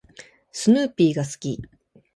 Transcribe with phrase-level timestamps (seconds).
[0.51, 1.61] スヌーピーが好き。